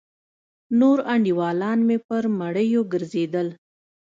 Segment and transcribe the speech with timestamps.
[0.79, 3.47] نور انډيوالان مې پر مړيو گرځېدل.